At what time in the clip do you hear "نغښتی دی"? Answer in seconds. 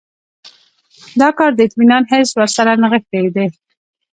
2.81-3.47